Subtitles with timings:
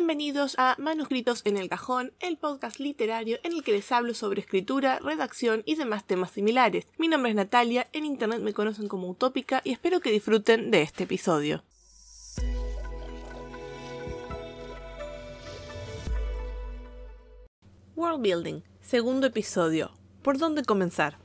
[0.00, 4.40] Bienvenidos a Manuscritos en el Cajón, el podcast literario en el que les hablo sobre
[4.40, 6.86] escritura, redacción y demás temas similares.
[6.96, 10.80] Mi nombre es Natalia, en internet me conocen como Utópica y espero que disfruten de
[10.80, 11.64] este episodio.
[17.94, 19.90] World Building, segundo episodio.
[20.22, 21.18] ¿Por dónde comenzar?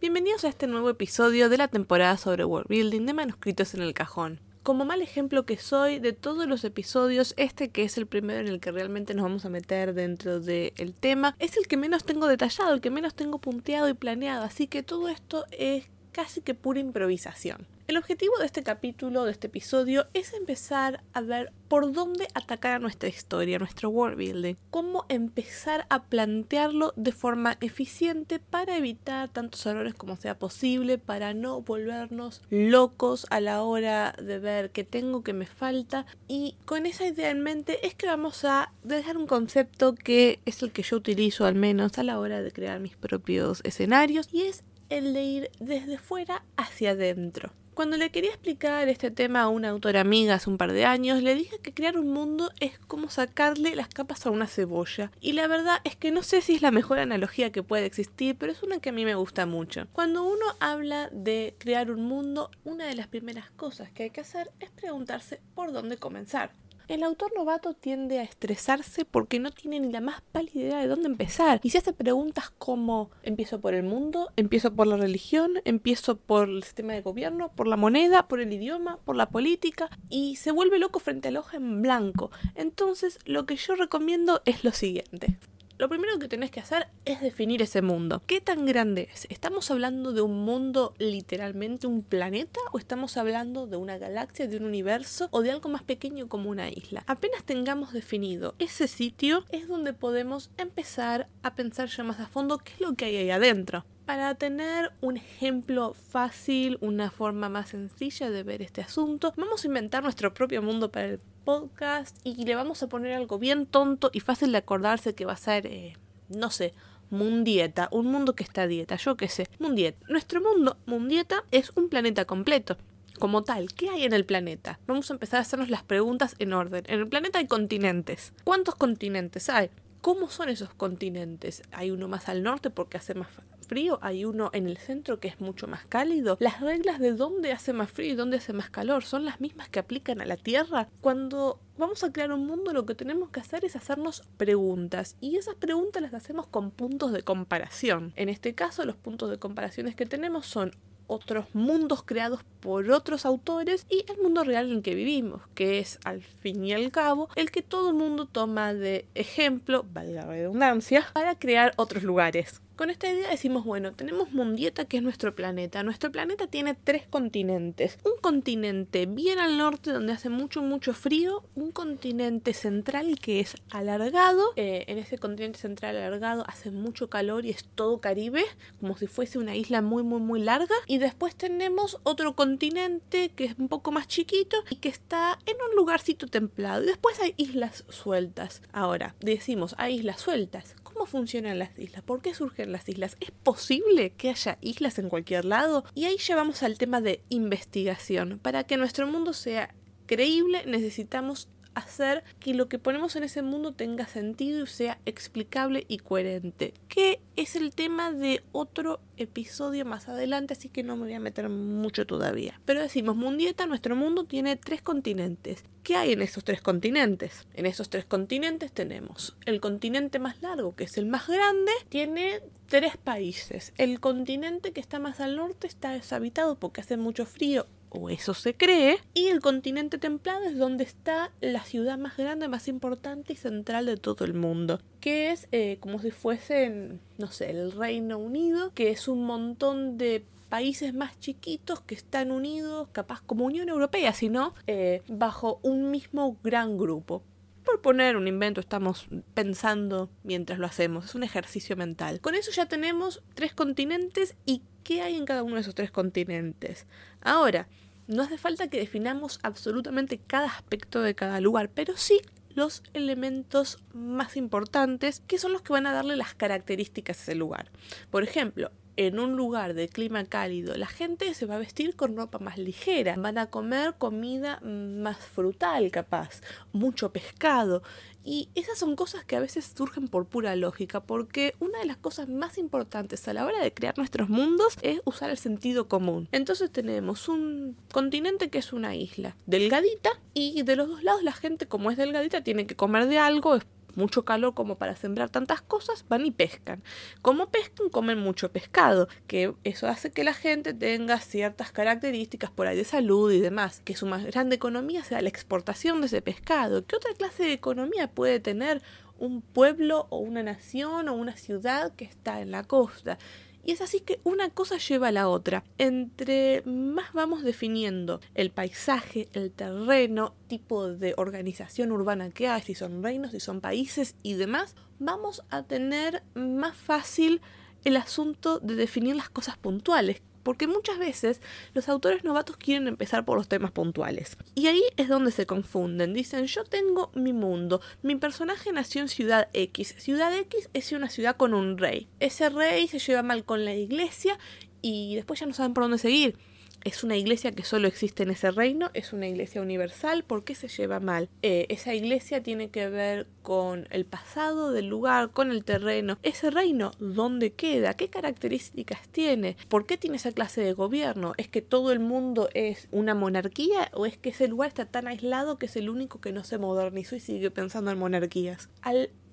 [0.00, 3.92] Bienvenidos a este nuevo episodio de la temporada sobre World Building de Manuscritos en el
[3.92, 8.40] Cajón como mal ejemplo que soy de todos los episodios, este que es el primero
[8.40, 12.04] en el que realmente nos vamos a meter dentro del tema, es el que menos
[12.04, 16.40] tengo detallado, el que menos tengo punteado y planeado, así que todo esto es casi
[16.40, 17.66] que pura improvisación.
[17.94, 22.72] El objetivo de este capítulo, de este episodio, es empezar a ver por dónde atacar
[22.72, 29.28] a nuestra historia, nuestro world building, cómo empezar a plantearlo de forma eficiente para evitar
[29.28, 34.82] tantos errores como sea posible, para no volvernos locos a la hora de ver qué
[34.82, 36.04] tengo, qué me falta.
[36.26, 40.64] Y con esa idea en mente es que vamos a dejar un concepto que es
[40.64, 44.46] el que yo utilizo al menos a la hora de crear mis propios escenarios y
[44.46, 47.52] es el de ir desde fuera hacia adentro.
[47.74, 51.20] Cuando le quería explicar este tema a una autora amiga hace un par de años,
[51.24, 55.10] le dije que crear un mundo es como sacarle las capas a una cebolla.
[55.20, 58.36] Y la verdad es que no sé si es la mejor analogía que puede existir,
[58.38, 59.88] pero es una que a mí me gusta mucho.
[59.92, 64.20] Cuando uno habla de crear un mundo, una de las primeras cosas que hay que
[64.20, 66.52] hacer es preguntarse por dónde comenzar.
[66.86, 70.86] El autor novato tiende a estresarse porque no tiene ni la más pálida idea de
[70.86, 71.60] dónde empezar.
[71.62, 74.30] Y se hace preguntas como ¿empiezo por el mundo?
[74.36, 75.62] ¿Empiezo por la religión?
[75.64, 77.50] ¿Empiezo por el sistema de gobierno?
[77.54, 78.28] ¿Por la moneda?
[78.28, 78.98] ¿Por el idioma?
[79.04, 79.88] ¿Por la política?
[80.10, 82.30] Y se vuelve loco frente al hoja en blanco.
[82.54, 85.38] Entonces lo que yo recomiendo es lo siguiente
[85.78, 88.22] lo primero que tenés que hacer es definir ese mundo.
[88.26, 89.26] ¿Qué tan grande es?
[89.30, 94.56] ¿Estamos hablando de un mundo literalmente un planeta o estamos hablando de una galaxia, de
[94.56, 97.02] un universo o de algo más pequeño como una isla?
[97.06, 102.58] Apenas tengamos definido ese sitio es donde podemos empezar a pensar ya más a fondo
[102.58, 103.84] qué es lo que hay ahí adentro.
[104.06, 109.66] Para tener un ejemplo fácil, una forma más sencilla de ver este asunto, vamos a
[109.66, 114.10] inventar nuestro propio mundo para el podcast y le vamos a poner algo bien tonto
[114.12, 115.96] y fácil de acordarse que va a ser, eh,
[116.28, 116.74] no sé,
[117.08, 120.04] Mundieta, un mundo que está a dieta, yo qué sé, Mundieta.
[120.10, 122.76] Nuestro mundo, Mundieta, es un planeta completo.
[123.18, 124.80] Como tal, ¿qué hay en el planeta?
[124.86, 126.84] Vamos a empezar a hacernos las preguntas en orden.
[126.88, 128.34] En el planeta hay continentes.
[128.44, 129.70] ¿Cuántos continentes hay?
[130.02, 131.62] ¿Cómo son esos continentes?
[131.72, 133.28] ¿Hay uno más al norte porque hace más
[133.66, 136.36] frío, hay uno en el centro que es mucho más cálido.
[136.40, 139.68] Las reglas de dónde hace más frío y dónde hace más calor son las mismas
[139.68, 140.88] que aplican a la Tierra.
[141.00, 145.36] Cuando vamos a crear un mundo lo que tenemos que hacer es hacernos preguntas y
[145.36, 148.12] esas preguntas las hacemos con puntos de comparación.
[148.16, 150.72] En este caso los puntos de comparaciones que tenemos son
[151.06, 155.98] otros mundos creados por otros autores y el mundo real en que vivimos, que es
[156.04, 160.26] al fin y al cabo el que todo el mundo toma de ejemplo, valga la
[160.26, 162.60] redundancia, para crear otros lugares.
[162.76, 165.84] Con esta idea decimos, bueno, tenemos Mundieta que es nuestro planeta.
[165.84, 167.98] Nuestro planeta tiene tres continentes.
[168.04, 171.44] Un continente bien al norte donde hace mucho, mucho frío.
[171.54, 174.42] Un continente central que es alargado.
[174.56, 178.44] Eh, en ese continente central alargado hace mucho calor y es todo Caribe,
[178.80, 180.74] como si fuese una isla muy, muy, muy larga.
[180.88, 185.56] Y después tenemos otro continente que es un poco más chiquito y que está en
[185.70, 186.82] un lugarcito templado.
[186.82, 188.62] Y después hay islas sueltas.
[188.72, 190.74] Ahora, decimos, hay islas sueltas.
[190.94, 192.04] ¿Cómo funcionan las islas?
[192.04, 193.16] ¿Por qué surgen las islas?
[193.18, 195.84] ¿Es posible que haya islas en cualquier lado?
[195.92, 198.38] Y ahí llevamos al tema de investigación.
[198.40, 199.74] Para que nuestro mundo sea
[200.06, 205.84] creíble necesitamos hacer que lo que ponemos en ese mundo tenga sentido y sea explicable
[205.88, 206.74] y coherente.
[206.88, 211.20] Que es el tema de otro episodio más adelante, así que no me voy a
[211.20, 212.60] meter mucho todavía.
[212.64, 215.64] Pero decimos, Mundieta, nuestro mundo tiene tres continentes.
[215.82, 217.46] ¿Qué hay en esos tres continentes?
[217.54, 222.40] En esos tres continentes tenemos el continente más largo, que es el más grande, tiene
[222.68, 223.72] tres países.
[223.76, 228.34] El continente que está más al norte está deshabitado porque hace mucho frío o eso
[228.34, 233.32] se cree, y el continente templado es donde está la ciudad más grande, más importante
[233.32, 237.72] y central de todo el mundo, que es eh, como si fuese, no sé, el
[237.72, 243.44] Reino Unido, que es un montón de países más chiquitos que están unidos, capaz como
[243.44, 247.22] Unión Europea, sino eh, bajo un mismo gran grupo.
[247.64, 252.20] Por poner un invento, estamos pensando mientras lo hacemos, es un ejercicio mental.
[252.20, 255.90] Con eso ya tenemos tres continentes y qué hay en cada uno de esos tres
[255.90, 256.86] continentes.
[257.20, 257.66] Ahora,
[258.06, 262.20] no hace falta que definamos absolutamente cada aspecto de cada lugar, pero sí
[262.54, 267.34] los elementos más importantes que son los que van a darle las características a ese
[267.34, 267.70] lugar.
[268.10, 272.16] Por ejemplo, en un lugar de clima cálido, la gente se va a vestir con
[272.16, 276.40] ropa más ligera, van a comer comida más frutal capaz,
[276.72, 277.82] mucho pescado.
[278.26, 281.98] Y esas son cosas que a veces surgen por pura lógica, porque una de las
[281.98, 286.28] cosas más importantes a la hora de crear nuestros mundos es usar el sentido común.
[286.32, 291.32] Entonces tenemos un continente que es una isla delgadita y de los dos lados la
[291.32, 293.58] gente como es delgadita tiene que comer de algo,
[293.96, 296.82] mucho calor como para sembrar tantas cosas, van y pescan.
[297.22, 302.66] Como pescan, comen mucho pescado, que eso hace que la gente tenga ciertas características por
[302.66, 306.22] ahí de salud y demás, que su más grande economía sea la exportación de ese
[306.22, 306.84] pescado.
[306.86, 308.82] ¿Qué otra clase de economía puede tener
[309.18, 313.18] un pueblo o una nación o una ciudad que está en la costa?
[313.64, 315.64] Y es así que una cosa lleva a la otra.
[315.78, 322.74] Entre más vamos definiendo el paisaje, el terreno, tipo de organización urbana que hay, si
[322.74, 327.40] son reinos, si son países y demás, vamos a tener más fácil
[327.84, 331.40] el asunto de definir las cosas puntuales, porque muchas veces
[331.72, 334.36] los autores novatos quieren empezar por los temas puntuales.
[334.54, 336.14] Y ahí es donde se confunden.
[336.14, 339.96] Dicen, yo tengo mi mundo, mi personaje nació en Ciudad X.
[339.98, 342.06] Ciudad X es una ciudad con un rey.
[342.20, 344.38] Ese rey se lleva mal con la iglesia
[344.82, 346.36] y después ya no saben por dónde seguir
[346.84, 350.54] es una iglesia que solo existe en ese reino, es una iglesia universal, ¿por qué
[350.54, 351.28] se lleva mal?
[351.42, 356.18] Eh, esa iglesia tiene que ver con el pasado del lugar, con el terreno.
[356.22, 357.94] Ese reino, ¿dónde queda?
[357.94, 359.56] ¿Qué características tiene?
[359.68, 361.32] ¿Por qué tiene esa clase de gobierno?
[361.38, 365.08] ¿Es que todo el mundo es una monarquía o es que ese lugar está tan
[365.08, 368.68] aislado que es el único que no se modernizó y sigue pensando en monarquías?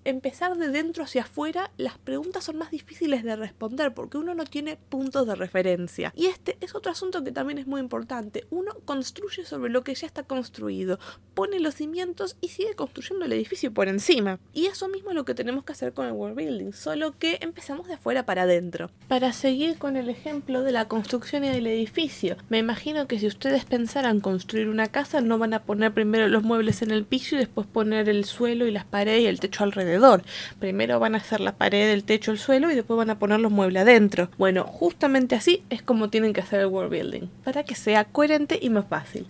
[0.05, 4.45] Empezar de dentro hacia afuera, las preguntas son más difíciles de responder porque uno no
[4.45, 6.11] tiene puntos de referencia.
[6.15, 8.45] Y este es otro asunto que también es muy importante.
[8.49, 10.99] Uno construye sobre lo que ya está construido,
[11.33, 14.39] pone los cimientos y sigue construyendo el edificio por encima.
[14.53, 17.37] Y eso mismo es lo que tenemos que hacer con el world building, solo que
[17.41, 18.89] empezamos de afuera para adentro.
[19.07, 23.27] Para seguir con el ejemplo de la construcción y del edificio, me imagino que si
[23.27, 27.35] ustedes pensaran construir una casa, no van a poner primero los muebles en el piso
[27.35, 29.90] y después poner el suelo y las paredes y el techo alrededor
[30.59, 33.39] Primero van a hacer la pared, el techo, el suelo y después van a poner
[33.39, 34.29] los muebles adentro.
[34.37, 38.59] Bueno, justamente así es como tienen que hacer el world building, para que sea coherente
[38.61, 39.27] y más fácil.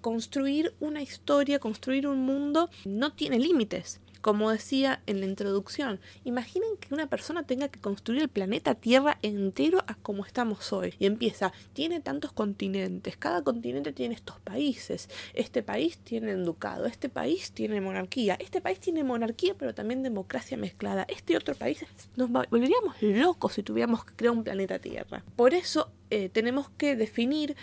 [0.00, 4.00] Construir una historia, construir un mundo no tiene límites.
[4.20, 9.18] Como decía en la introducción, imaginen que una persona tenga que construir el planeta Tierra
[9.22, 10.94] entero a como estamos hoy.
[10.98, 16.86] Y empieza, tiene tantos continentes, cada continente tiene estos países, este país tiene un ducado,
[16.86, 21.84] este país tiene monarquía, este país tiene monarquía pero también democracia mezclada, este otro país
[22.16, 25.22] nos volveríamos locos si tuviéramos que crear un planeta Tierra.
[25.36, 27.56] Por eso eh, tenemos que definir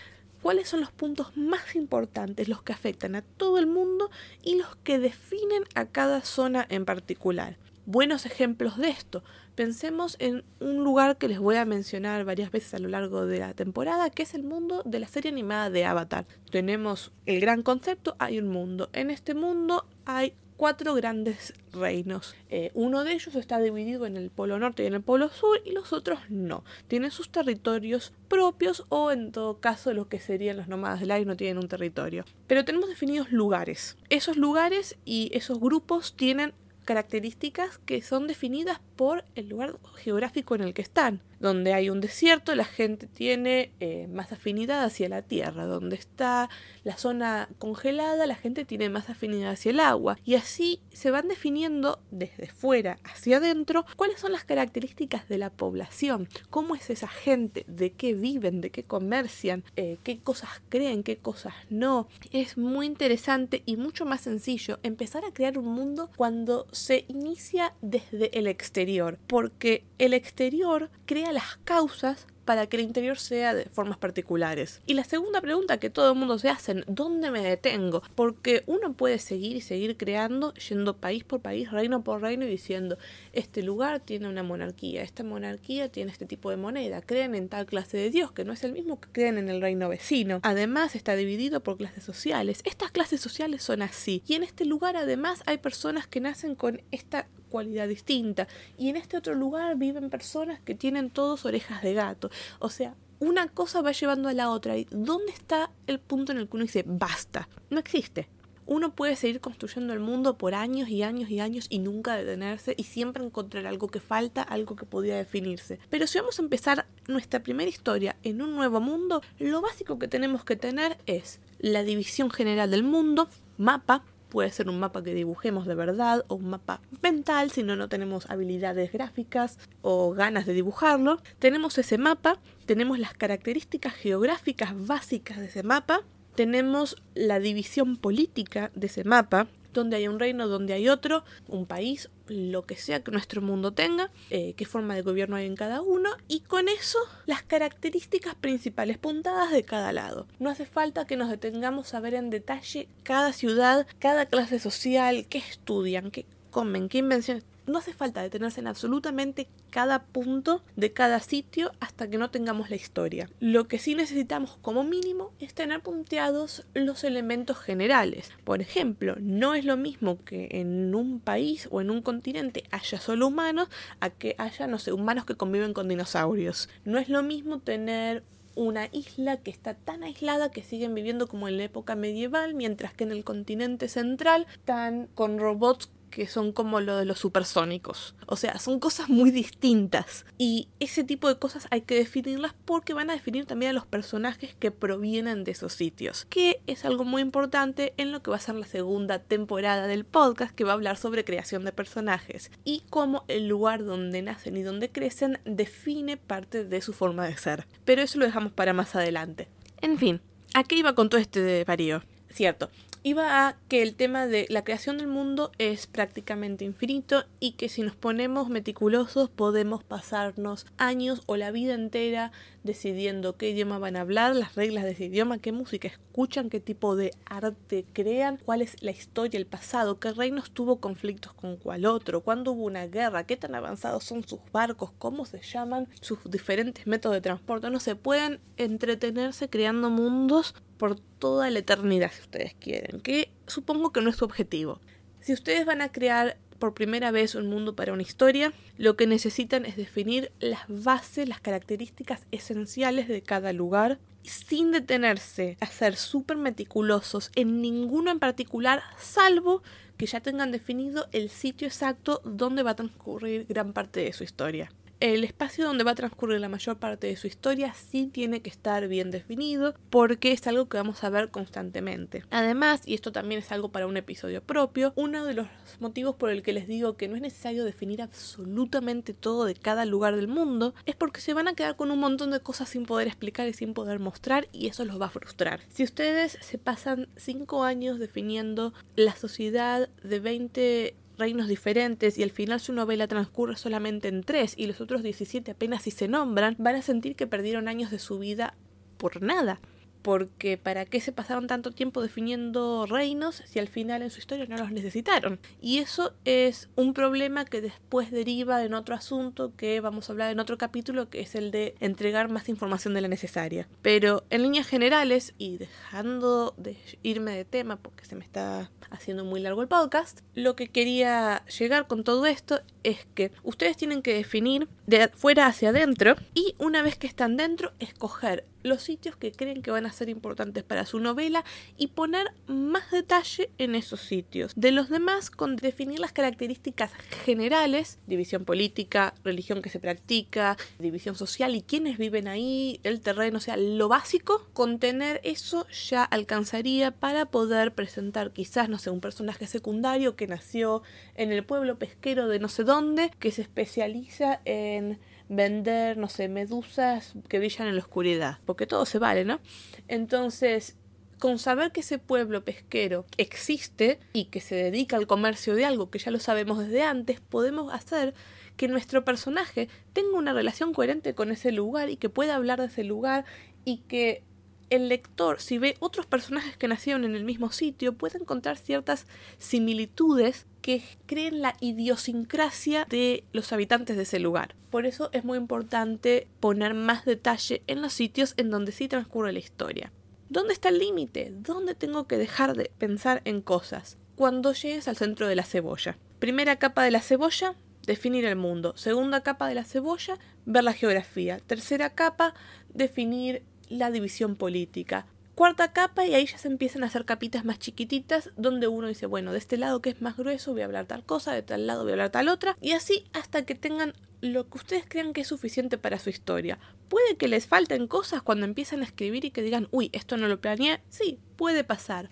[0.46, 4.12] cuáles son los puntos más importantes, los que afectan a todo el mundo
[4.44, 7.58] y los que definen a cada zona en particular.
[7.88, 9.24] Buenos ejemplos de esto.
[9.56, 13.40] Pensemos en un lugar que les voy a mencionar varias veces a lo largo de
[13.40, 16.28] la temporada, que es el mundo de la serie animada de Avatar.
[16.52, 18.92] Tenemos el gran concepto, hay un mundo.
[18.94, 22.36] En este mundo hay cuatro grandes reinos.
[22.50, 25.62] Eh, uno de ellos está dividido en el Polo Norte y en el Polo Sur
[25.66, 26.63] y los otros no.
[26.88, 31.25] Tienen sus territorios propios o en todo caso los que serían los nómadas del aire
[31.25, 32.25] no tienen un territorio.
[32.48, 33.98] Pero tenemos definidos lugares.
[34.10, 36.54] Esos lugares y esos grupos tienen
[36.86, 41.22] características que son definidas por el lugar geográfico en el que están.
[41.40, 45.66] Donde hay un desierto, la gente tiene eh, más afinidad hacia la tierra.
[45.66, 46.50] Donde está
[46.84, 50.18] la zona congelada, la gente tiene más afinidad hacia el agua.
[50.24, 55.50] Y así se van definiendo desde fuera hacia adentro cuáles son las características de la
[55.50, 61.04] población, cómo es esa gente, de qué viven, de qué comercian, eh, qué cosas creen,
[61.04, 62.08] qué cosas no.
[62.32, 67.74] Es muy interesante y mucho más sencillo empezar a crear un mundo cuando se inicia
[67.82, 73.66] desde el exterior porque el exterior crea las causas para que el interior sea de
[73.66, 74.82] formas particulares.
[74.86, 78.04] Y la segunda pregunta que todo el mundo se hace, ¿dónde me detengo?
[78.16, 82.50] Porque uno puede seguir y seguir creando, yendo país por país, reino por reino y
[82.50, 82.98] diciendo,
[83.34, 87.66] este lugar tiene una monarquía, esta monarquía tiene este tipo de moneda, creen en tal
[87.66, 90.40] clase de Dios, que no es el mismo que creen en el reino vecino.
[90.44, 92.62] Además está dividido por clases sociales.
[92.64, 94.24] Estas clases sociales son así.
[94.28, 98.48] Y en este lugar además hay personas que nacen con esta cualidad distinta.
[98.78, 102.30] Y en este otro lugar viven personas que tienen todos orejas de gato.
[102.60, 104.77] O sea, una cosa va llevando a la otra.
[104.77, 107.48] ¿Y dónde está el punto en el que uno dice basta?
[107.70, 108.30] No existe.
[108.68, 112.74] Uno puede seguir construyendo el mundo por años y años y años y nunca detenerse
[112.75, 115.80] y siempre encontrar algo que falta, algo que podía definirse.
[115.92, 120.08] Pero si vamos a empezar nuestra primera historia en un nuevo mundo, lo básico que
[120.08, 124.04] tenemos que tener es la división general del mundo, mapa,
[124.36, 127.88] puede ser un mapa que dibujemos de verdad o un mapa mental si no no
[127.88, 131.22] tenemos habilidades gráficas o ganas de dibujarlo.
[131.39, 136.01] Tenemos ese mapa, tenemos las características geográficas básicas de ese mapa,
[136.36, 141.65] tenemos la división política de ese mapa, donde hay un reino, donde hay otro, un
[141.65, 145.55] país, lo que sea que nuestro mundo tenga, eh, qué forma de gobierno hay en
[145.55, 150.25] cada uno, y con eso las características principales puntadas de cada lado.
[150.39, 155.27] No hace falta que nos detengamos a ver en detalle cada ciudad, cada clase social,
[155.29, 160.93] qué estudian, qué comen, qué invenciones no hace falta detenerse en absolutamente cada punto de
[160.93, 163.29] cada sitio hasta que no tengamos la historia.
[163.39, 168.31] Lo que sí necesitamos como mínimo es tener punteados los elementos generales.
[168.43, 173.00] Por ejemplo, no es lo mismo que en un país o en un continente haya
[173.00, 173.69] solo humanos
[174.00, 176.69] a que haya, no sé, humanos que conviven con dinosaurios.
[176.84, 178.24] No es lo mismo tener
[178.55, 182.93] una isla que está tan aislada que siguen viviendo como en la época medieval, mientras
[182.93, 188.16] que en el continente central están con robots que son como lo de los supersónicos.
[188.28, 190.26] O sea, son cosas muy distintas.
[190.38, 193.86] Y ese tipo de cosas hay que definirlas porque van a definir también a los
[193.86, 196.26] personajes que provienen de esos sitios.
[196.30, 200.06] Que es algo muy importante en lo que va a ser la segunda temporada del
[200.06, 202.52] podcast que va a hablar sobre creación de personajes.
[202.64, 207.38] Y cómo el lugar donde nacen y donde crecen define parte de su forma de
[207.38, 207.68] ser.
[207.84, 209.48] Pero eso lo dejamos para más adelante.
[209.82, 210.22] En fin,
[210.54, 212.04] ¿a qué iba con todo este varío?
[212.30, 212.70] Cierto,
[213.06, 217.70] iba a que el tema de la creación del mundo es prácticamente infinito y que
[217.70, 222.32] si nos ponemos meticulosos podemos pasarnos años o la vida entera
[222.64, 226.60] decidiendo qué idioma van a hablar, las reglas de ese idioma, qué música escuchan, qué
[226.60, 231.58] tipo de arte crean, cuál es la historia, el pasado, qué reinos tuvo conflictos con
[231.58, 235.88] cuál otro, cuándo hubo una guerra, qué tan avanzados son sus barcos, cómo se llaman
[236.02, 237.70] sus diferentes métodos de transporte.
[237.70, 243.91] No se pueden entretenerse creando mundos por toda la eternidad si ustedes quieren, que supongo
[243.91, 244.79] que no es su objetivo.
[245.22, 249.08] Si ustedes van a crear por primera vez un mundo para una historia, lo que
[249.08, 255.96] necesitan es definir las bases, las características esenciales de cada lugar, sin detenerse a ser
[255.96, 259.62] súper meticulosos en ninguno en particular, salvo
[259.98, 264.24] que ya tengan definido el sitio exacto donde va a transcurrir gran parte de su
[264.24, 268.42] historia el espacio donde va a transcurrir la mayor parte de su historia sí tiene
[268.42, 272.24] que estar bien definido porque es algo que vamos a ver constantemente.
[272.32, 275.48] Además, y esto también es algo para un episodio propio, uno de los
[275.80, 279.86] motivos por el que les digo que no es necesario definir absolutamente todo de cada
[279.86, 282.86] lugar del mundo es porque se van a quedar con un montón de cosas sin
[282.86, 285.62] poder explicar y sin poder mostrar y eso los va a frustrar.
[285.70, 292.31] Si ustedes se pasan 5 años definiendo la sociedad de 20 reinos diferentes y al
[292.31, 296.55] final su novela transcurre solamente en tres y los otros 17 apenas si se nombran,
[296.60, 298.55] van a sentir que perdieron años de su vida
[298.98, 299.60] por nada
[300.06, 304.46] porque ¿para qué se pasaron tanto tiempo definiendo reinos si al final en su historia
[304.48, 305.40] no los necesitaron?
[305.62, 310.30] Y eso es un problema que después deriva en otro asunto que vamos a hablar
[310.30, 313.68] en otro capítulo, que es el de entregar más información de la necesaria.
[313.82, 319.26] Pero en líneas generales, y dejando de irme de tema porque se me está haciendo
[319.26, 324.04] muy largo el podcast, lo que quería llegar con todo esto es que ustedes tienen
[324.04, 329.15] que definir de afuera hacia adentro y una vez que están dentro, escoger los sitios
[329.15, 331.45] que creen que van a ser importantes para su novela
[331.77, 334.53] y poner más detalle en esos sitios.
[334.55, 336.91] De los demás, con definir las características
[337.24, 343.38] generales, división política, religión que se practica, división social y quiénes viven ahí, el terreno,
[343.38, 348.89] o sea, lo básico, con tener eso ya alcanzaría para poder presentar quizás, no sé,
[348.89, 350.81] un personaje secundario que nació
[351.13, 356.27] en el pueblo pesquero de no sé dónde, que se especializa en vender, no sé,
[356.27, 359.39] medusas que brillan en la oscuridad, porque todo se vale, ¿no?
[359.88, 360.75] Entonces,
[361.20, 365.89] con saber que ese pueblo pesquero existe y que se dedica al comercio de algo
[365.89, 368.13] que ya lo sabemos desde antes, podemos hacer
[368.58, 372.67] que nuestro personaje tenga una relación coherente con ese lugar y que pueda hablar de
[372.67, 373.25] ese lugar
[373.63, 374.24] y que
[374.70, 379.05] el lector, si ve otros personajes que nacieron en el mismo sitio, puede encontrar ciertas
[379.38, 384.55] similitudes que creen la idiosincrasia de los habitantes de ese lugar.
[384.72, 389.31] Por eso es muy importante poner más detalle en los sitios en donde sí transcurre
[389.31, 389.91] la historia.
[390.27, 391.31] ¿Dónde está el límite?
[391.36, 394.00] ¿Dónde tengo que dejar de pensar en cosas?
[394.15, 396.00] Cuando llegues al centro de la cebolla.
[396.17, 397.53] Primera capa de la cebolla,
[397.86, 398.74] definir el mundo.
[398.75, 400.17] Segunda capa de la cebolla,
[400.48, 401.41] ver la geografía.
[401.45, 402.34] Tercera capa,
[402.74, 405.05] definir la división política.
[405.36, 409.06] Cuarta capa y ahí ya se empiezan a hacer capitas más chiquititas donde uno dice,
[409.06, 411.68] bueno, de este lado que es más grueso voy a hablar tal cosa, de tal
[411.68, 415.12] lado voy a hablar tal otra y así hasta que tengan lo que ustedes crean
[415.12, 416.58] que es suficiente para su historia.
[416.88, 420.30] Puede que les falten cosas cuando empiezan a escribir y que digan, uy, esto no
[420.30, 420.82] lo planeé.
[420.89, 422.10] Sí, puede pasar.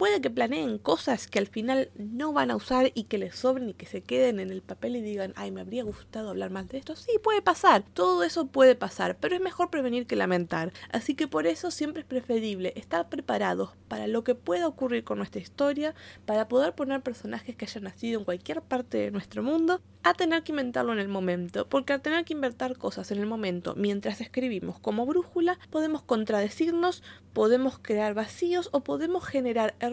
[0.00, 3.68] Puede que planeen cosas que al final no van a usar y que les sobren
[3.68, 6.66] y que se queden en el papel y digan, ay, me habría gustado hablar más
[6.70, 6.96] de esto.
[6.96, 10.72] Sí, puede pasar, todo eso puede pasar, pero es mejor prevenir que lamentar.
[10.90, 15.18] Así que por eso siempre es preferible estar preparados para lo que pueda ocurrir con
[15.18, 19.82] nuestra historia, para poder poner personajes que hayan nacido en cualquier parte de nuestro mundo,
[20.02, 23.26] a tener que inventarlo en el momento, porque al tener que inventar cosas en el
[23.26, 27.02] momento mientras escribimos como brújula, podemos contradecirnos,
[27.34, 29.89] podemos crear vacíos o podemos generar errores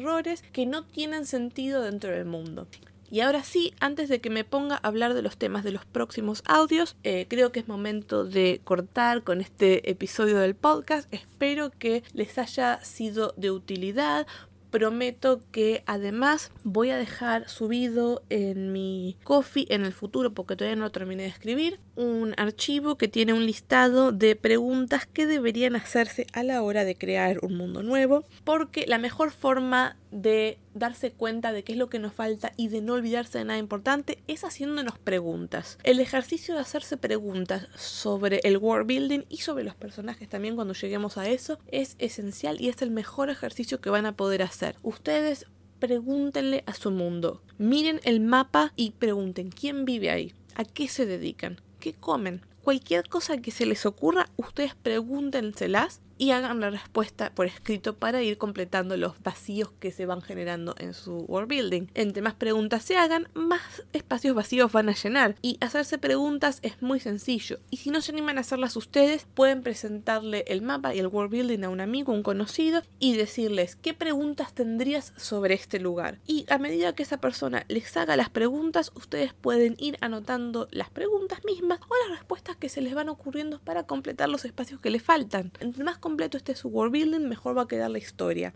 [0.51, 2.67] que no tienen sentido dentro del mundo.
[3.09, 5.85] Y ahora sí, antes de que me ponga a hablar de los temas de los
[5.85, 11.07] próximos audios, eh, creo que es momento de cortar con este episodio del podcast.
[11.13, 14.27] Espero que les haya sido de utilidad
[14.69, 20.75] prometo que además voy a dejar subido en mi coffee en el futuro, porque todavía
[20.75, 25.75] no lo terminé de escribir, un archivo que tiene un listado de preguntas que deberían
[25.75, 31.11] hacerse a la hora de crear un mundo nuevo, porque la mejor forma de darse
[31.11, 34.19] cuenta de qué es lo que nos falta y de no olvidarse de nada importante
[34.27, 35.77] es haciéndonos preguntas.
[35.83, 40.73] El ejercicio de hacerse preguntas sobre el world building y sobre los personajes también cuando
[40.73, 44.75] lleguemos a eso es esencial y es el mejor ejercicio que van a poder hacer.
[44.83, 45.45] Ustedes
[45.79, 47.41] pregúntenle a su mundo.
[47.57, 52.41] Miren el mapa y pregunten quién vive ahí, a qué se dedican, qué comen.
[52.63, 58.21] Cualquier cosa que se les ocurra, ustedes pregúntenselas y hagan la respuesta por escrito para
[58.21, 61.87] ir completando los vacíos que se van generando en su world building.
[61.93, 63.61] Entre más preguntas se hagan, más
[63.93, 65.35] espacios vacíos van a llenar.
[65.41, 67.59] Y hacerse preguntas es muy sencillo.
[67.69, 71.31] Y si no se animan a hacerlas ustedes, pueden presentarle el mapa y el world
[71.31, 76.19] building a un amigo, un conocido, y decirles qué preguntas tendrías sobre este lugar.
[76.25, 80.89] Y a medida que esa persona les haga las preguntas, ustedes pueden ir anotando las
[80.89, 84.89] preguntas mismas o las respuestas que se les van ocurriendo para completar los espacios que
[84.89, 85.51] les faltan.
[85.59, 88.53] Entre más completo esté su world building, mejor va a quedar la historia.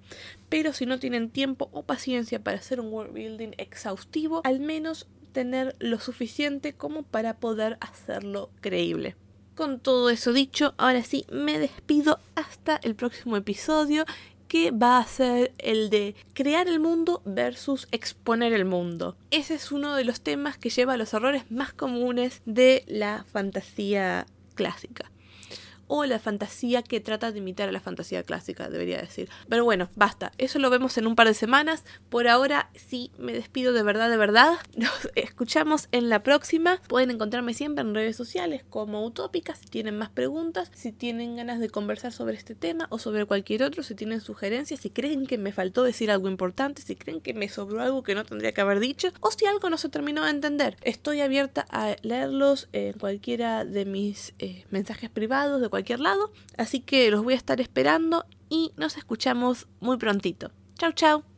[0.48, 5.06] Pero si no tienen tiempo o paciencia para hacer un world building exhaustivo, al menos
[5.34, 9.18] tener lo suficiente como para poder hacerlo creíble.
[9.54, 14.06] Con todo eso dicho, ahora sí me despido hasta el próximo episodio
[14.48, 19.18] que va a ser el de crear el mundo versus exponer el mundo.
[19.30, 23.26] Ese es uno de los temas que lleva a los errores más comunes de la
[23.30, 25.12] fantasía clásica
[25.94, 29.28] o la fantasía que trata de imitar a la fantasía clásica, debería decir.
[29.50, 31.84] Pero bueno, basta, eso lo vemos en un par de semanas.
[32.08, 34.54] Por ahora sí me despido de verdad, de verdad.
[34.78, 36.82] Nos escuchamos en la próxima.
[36.88, 41.60] Pueden encontrarme siempre en redes sociales como Utópica si tienen más preguntas, si tienen ganas
[41.60, 45.38] de conversar sobre este tema o sobre cualquier otro, si tienen sugerencias, si creen que
[45.38, 48.62] me faltó decir algo importante, si creen que me sobró algo que no tendría que
[48.62, 50.78] haber dicho o si algo no se terminó de entender.
[50.84, 56.32] Estoy abierta a leerlos en cualquiera de mis eh, mensajes privados, de cualquier lado.
[56.58, 60.52] Así que los voy a estar esperando y nos escuchamos muy prontito.
[60.78, 61.31] Chau, chau.